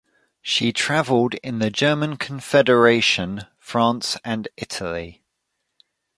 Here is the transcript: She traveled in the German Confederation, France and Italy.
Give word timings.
She 0.41 0.73
traveled 0.73 1.35
in 1.43 1.59
the 1.59 1.69
German 1.69 2.17
Confederation, 2.17 3.41
France 3.59 4.17
and 4.25 4.47
Italy. 4.57 5.21